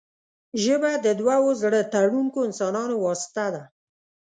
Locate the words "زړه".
1.61-1.79